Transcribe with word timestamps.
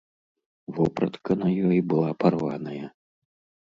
Вопратка 0.77 1.39
на 1.43 1.53
ёй 1.69 1.79
была 1.95 2.11
парваная. 2.23 2.85